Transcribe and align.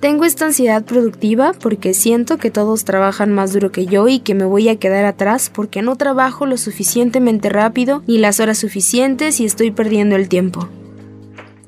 Tengo 0.00 0.24
esta 0.24 0.46
ansiedad 0.46 0.82
productiva 0.82 1.52
porque 1.52 1.92
siento 1.92 2.38
que 2.38 2.50
todos 2.50 2.86
trabajan 2.86 3.32
más 3.32 3.52
duro 3.52 3.70
que 3.70 3.84
yo 3.84 4.08
y 4.08 4.20
que 4.20 4.34
me 4.34 4.46
voy 4.46 4.70
a 4.70 4.76
quedar 4.76 5.04
atrás 5.04 5.50
porque 5.54 5.82
no 5.82 5.94
trabajo 5.96 6.46
lo 6.46 6.56
suficientemente 6.56 7.50
rápido 7.50 8.02
ni 8.06 8.16
las 8.16 8.40
horas 8.40 8.56
suficientes 8.56 9.40
y 9.40 9.44
estoy 9.44 9.72
perdiendo 9.72 10.16
el 10.16 10.30
tiempo. 10.30 10.70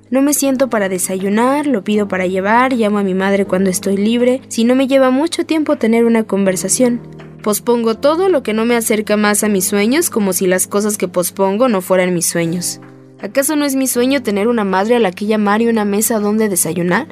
No 0.09 0.23
me 0.23 0.33
siento 0.33 0.71
para 0.71 0.89
desayunar, 0.89 1.67
lo 1.67 1.85
pido 1.85 2.09
para 2.09 2.27
llevar, 2.27 2.73
llamo 2.73 2.99
a 2.99 3.03
mi 3.03 3.13
madre 3.13 3.45
cuando 3.45 3.69
estoy 3.69 3.99
libre, 3.99 4.41
si 4.49 4.65
no 4.65 4.75
me 4.75 4.89
lleva 4.89 5.11
mucho 5.11 5.45
tiempo 5.45 5.77
tener 5.77 6.07
una 6.07 6.25
conversación. 6.25 7.01
Pospongo 7.43 7.99
todo 7.99 8.31
lo 8.31 8.43
que 8.43 8.55
no 8.55 8.65
me 8.65 8.77
acerca 8.77 9.19
más 9.19 9.45
a 9.45 9.49
mis 9.49 9.67
sueños 9.67 10.09
como 10.09 10.33
si 10.33 10.47
las 10.47 10.67
cosas 10.67 10.97
que 10.97 11.09
pospongo 11.09 11.69
no 11.69 11.83
fueran 11.83 12.15
mis 12.15 12.29
sueños. 12.29 12.81
¿Acaso 13.21 13.57
no 13.57 13.67
es 13.67 13.77
mi 13.77 13.87
sueño 13.87 14.23
tener 14.23 14.49
una 14.49 14.65
madre 14.65 14.97
a 14.97 15.01
la 15.01 15.13
que 15.13 15.27
llamar 15.27 15.61
y 15.61 15.69
una 15.69 15.85
mesa 15.85 16.19
donde 16.19 16.49
desayunar? 16.49 17.09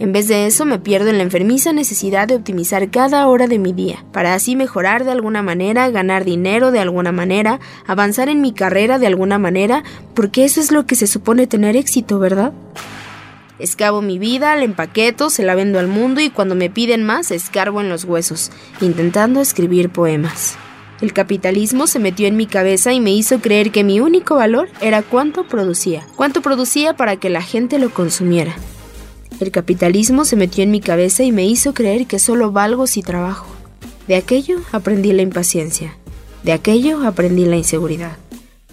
En 0.00 0.12
vez 0.12 0.28
de 0.28 0.46
eso 0.46 0.64
me 0.64 0.78
pierdo 0.78 1.10
en 1.10 1.16
la 1.16 1.24
enfermiza 1.24 1.72
necesidad 1.72 2.28
de 2.28 2.36
optimizar 2.36 2.88
cada 2.88 3.26
hora 3.26 3.48
de 3.48 3.58
mi 3.58 3.72
día, 3.72 4.04
para 4.12 4.34
así 4.34 4.54
mejorar 4.54 5.04
de 5.04 5.10
alguna 5.10 5.42
manera, 5.42 5.90
ganar 5.90 6.24
dinero 6.24 6.70
de 6.70 6.78
alguna 6.78 7.10
manera, 7.10 7.58
avanzar 7.84 8.28
en 8.28 8.40
mi 8.40 8.52
carrera 8.52 9.00
de 9.00 9.08
alguna 9.08 9.38
manera, 9.38 9.82
porque 10.14 10.44
eso 10.44 10.60
es 10.60 10.70
lo 10.70 10.86
que 10.86 10.94
se 10.94 11.08
supone 11.08 11.48
tener 11.48 11.74
éxito, 11.74 12.20
¿verdad? 12.20 12.52
Escabo 13.58 14.00
mi 14.00 14.20
vida, 14.20 14.54
la 14.54 14.62
empaqueto, 14.62 15.30
se 15.30 15.42
la 15.42 15.56
vendo 15.56 15.80
al 15.80 15.88
mundo 15.88 16.20
y 16.20 16.30
cuando 16.30 16.54
me 16.54 16.70
piden 16.70 17.04
más, 17.04 17.32
escarbo 17.32 17.80
en 17.80 17.88
los 17.88 18.04
huesos, 18.04 18.52
intentando 18.80 19.40
escribir 19.40 19.90
poemas. 19.90 20.56
El 21.00 21.12
capitalismo 21.12 21.88
se 21.88 21.98
metió 21.98 22.28
en 22.28 22.36
mi 22.36 22.46
cabeza 22.46 22.92
y 22.92 23.00
me 23.00 23.10
hizo 23.10 23.40
creer 23.40 23.72
que 23.72 23.82
mi 23.82 23.98
único 23.98 24.36
valor 24.36 24.68
era 24.80 25.02
cuánto 25.02 25.48
producía, 25.48 26.06
cuánto 26.14 26.40
producía 26.40 26.94
para 26.94 27.16
que 27.16 27.30
la 27.30 27.42
gente 27.42 27.80
lo 27.80 27.90
consumiera. 27.90 28.54
El 29.40 29.50
capitalismo 29.52 30.24
se 30.24 30.36
metió 30.36 30.64
en 30.64 30.70
mi 30.70 30.80
cabeza 30.80 31.22
y 31.22 31.32
me 31.32 31.44
hizo 31.44 31.72
creer 31.72 32.06
que 32.06 32.18
solo 32.18 32.50
valgo 32.50 32.86
si 32.86 33.02
trabajo. 33.02 33.46
De 34.08 34.16
aquello 34.16 34.60
aprendí 34.72 35.12
la 35.12 35.22
impaciencia. 35.22 35.96
De 36.42 36.52
aquello 36.52 37.06
aprendí 37.06 37.44
la 37.44 37.56
inseguridad. 37.56 38.16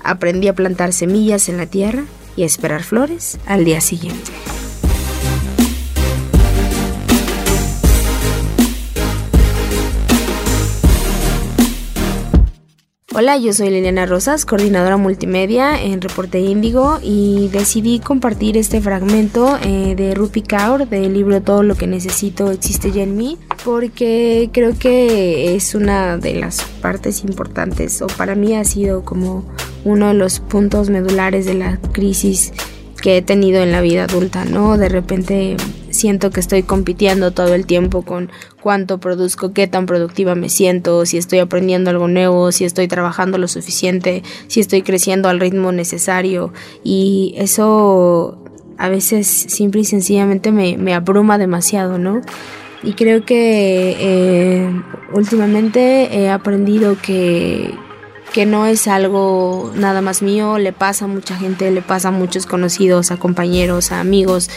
Aprendí 0.03 0.47
a 0.47 0.55
plantar 0.55 0.93
semillas 0.93 1.49
en 1.49 1.57
la 1.57 1.65
tierra 1.65 2.05
y 2.35 2.43
a 2.43 2.45
esperar 2.45 2.83
flores 2.83 3.37
al 3.45 3.65
día 3.65 3.81
siguiente. 3.81 4.31
Hola, 13.17 13.37
yo 13.37 13.53
soy 13.53 13.69
Liliana 13.69 14.05
Rosas, 14.05 14.45
coordinadora 14.45 14.97
multimedia 14.97 15.81
en 15.81 16.01
Reporte 16.01 16.41
Índigo 16.41 16.99
y 17.01 17.47
decidí 17.47 17.99
compartir 17.99 18.57
este 18.57 18.81
fragmento 18.81 19.57
eh, 19.63 19.95
de 19.95 20.13
Rupi 20.13 20.41
Kaur 20.41 20.89
del 20.89 21.13
libro 21.13 21.41
Todo 21.41 21.63
lo 21.63 21.75
que 21.75 21.87
necesito 21.87 22.51
existe 22.51 22.91
ya 22.91 23.03
en 23.03 23.15
mí 23.15 23.37
porque 23.63 24.49
creo 24.51 24.77
que 24.77 25.55
es 25.55 25.75
una 25.75 26.17
de 26.17 26.33
las 26.33 26.61
partes 26.81 27.23
importantes 27.23 28.01
o 28.01 28.07
para 28.07 28.35
mí 28.35 28.53
ha 28.53 28.65
sido 28.65 29.05
como 29.05 29.45
uno 29.85 30.09
de 30.09 30.15
los 30.15 30.41
puntos 30.41 30.89
medulares 30.89 31.45
de 31.45 31.53
la 31.53 31.79
crisis 31.93 32.51
que 33.05 33.17
he 33.17 33.21
tenido 33.21 33.61
en 33.61 33.71
la 33.71 33.81
vida 33.81 34.05
adulta, 34.05 34.45
¿no? 34.45 34.79
De 34.79 34.89
repente 34.89 35.57
siento 35.91 36.31
que 36.31 36.39
estoy 36.39 36.63
compitiendo 36.63 37.29
todo 37.29 37.53
el 37.53 37.67
tiempo 37.67 38.01
con 38.01 38.31
cuánto 38.63 38.97
produzco, 38.97 39.53
qué 39.53 39.67
tan 39.67 39.85
productiva 39.85 40.33
me 40.33 40.49
siento, 40.49 41.05
si 41.05 41.19
estoy 41.19 41.37
aprendiendo 41.37 41.91
algo 41.91 42.07
nuevo, 42.07 42.51
si 42.51 42.65
estoy 42.65 42.87
trabajando 42.87 43.37
lo 43.37 43.47
suficiente, 43.47 44.23
si 44.47 44.59
estoy 44.59 44.81
creciendo 44.81 45.29
al 45.29 45.39
ritmo 45.39 45.71
necesario 45.71 46.51
y 46.83 47.35
eso 47.37 48.39
a 48.79 48.89
veces 48.89 49.27
simple 49.27 49.81
y 49.81 49.85
sencillamente 49.85 50.51
me, 50.51 50.91
abruma 50.95 51.37
demasiado, 51.37 51.99
¿no? 51.99 52.21
Y 52.81 52.93
creo 52.93 53.23
que 53.23 53.97
eh, 53.99 54.81
últimamente 55.13 56.09
he 56.11 56.31
aprendido 56.31 56.97
que, 56.99 57.71
que 58.35 58.45
no 58.45 58.65
es 58.65 58.89
algo 58.89 59.71
nada 59.75 60.01
más 60.01 60.21
mío, 60.21 60.57
le 60.57 60.73
pasa 60.73 61.05
a 61.05 61.07
mucha 61.07 61.37
gente, 61.37 61.71
le 61.71 61.81
pasa 61.81 62.09
a 62.09 62.11
muchos 62.11 62.45
conocidos, 62.45 63.11
a 63.11 63.15
compañeros, 63.15 63.93
a 63.93 64.01
amigos, 64.01 64.49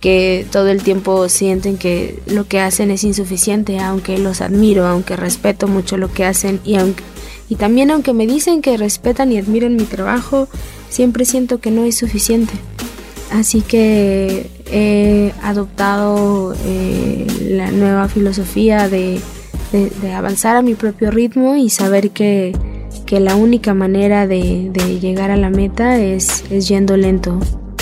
que 0.00 0.46
todo 0.50 0.68
el 0.68 0.82
tiempo 0.82 1.28
sienten 1.28 1.76
que 1.76 2.18
lo 2.24 2.48
que 2.48 2.60
hacen 2.60 2.90
es 2.90 3.04
insuficiente, 3.04 3.78
aunque 3.78 4.16
los 4.16 4.40
admiro, 4.40 4.86
aunque 4.86 5.16
respeto 5.16 5.68
mucho 5.68 5.98
lo 5.98 6.10
que 6.10 6.24
hacen 6.24 6.60
y, 6.64 6.76
aunque, 6.76 7.04
y 7.50 7.56
también 7.56 7.90
aunque 7.90 8.14
me 8.14 8.26
dicen 8.26 8.62
que 8.62 8.78
respetan 8.78 9.30
y 9.30 9.36
admiran 9.36 9.76
mi 9.76 9.84
trabajo, 9.84 10.48
siempre 10.88 11.26
siento 11.26 11.60
que 11.60 11.70
no 11.70 11.84
es 11.84 11.94
suficiente. 11.94 12.54
Así 13.30 13.60
que 13.60 14.50
he 14.72 15.34
adoptado 15.42 16.56
eh, 16.64 17.26
la 17.50 17.70
nueva 17.70 18.08
filosofía 18.08 18.88
de, 18.88 19.20
de 19.72 20.12
avanzar 20.14 20.56
a 20.56 20.62
mi 20.62 20.74
propio 20.74 21.10
ritmo 21.10 21.54
y 21.54 21.68
saber 21.68 22.12
que 22.12 22.54
que 23.04 23.20
la 23.20 23.36
única 23.36 23.74
manera 23.74 24.26
de, 24.26 24.70
llegar 25.00 25.30
a 25.30 25.36
la 25.36 25.50
meta 25.50 25.98
es, 25.98 26.44
es 26.50 26.68
yendo 26.68 26.96
lento, 26.96 27.38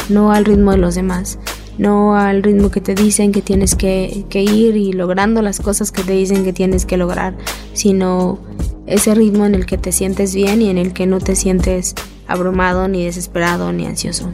no 0.08 0.32
al 0.32 0.44
ritmo 0.44 0.72
de 0.72 0.78
los 0.78 0.94
demás, 0.94 1.38
no 1.78 2.16
al 2.16 2.42
ritmo 2.42 2.70
que 2.70 2.80
te 2.80 2.94
dicen 2.94 3.32
que 3.32 3.42
tienes 3.42 3.74
que, 3.74 4.24
que, 4.28 4.42
ir 4.42 4.76
y 4.76 4.92
logrando 4.92 5.42
las 5.42 5.60
cosas 5.60 5.92
que 5.92 6.02
te 6.02 6.12
dicen 6.12 6.44
que 6.44 6.52
tienes 6.52 6.86
que 6.86 6.96
lograr, 6.96 7.36
sino 7.72 8.38
ese 8.86 9.14
ritmo 9.14 9.46
en 9.46 9.54
el 9.54 9.66
que 9.66 9.78
te 9.78 9.92
sientes 9.92 10.34
bien 10.34 10.62
y 10.62 10.70
en 10.70 10.78
el 10.78 10.92
que 10.92 11.06
no 11.06 11.20
te 11.20 11.36
sientes 11.36 11.94
abrumado, 12.26 12.88
ni 12.88 13.04
desesperado, 13.04 13.72
ni 13.72 13.86
ansioso. 13.86 14.30